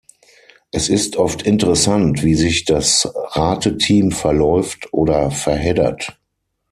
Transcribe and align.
Es 0.71 0.89
ist 0.89 1.17
oft 1.17 1.43
interessant, 1.43 2.23
wie 2.23 2.33
sich 2.33 2.65
das 2.65 3.07
Rateteam 3.35 4.09
„verläuft“ 4.11 4.87
oder 4.91 5.29
„verheddert“. 5.29 6.17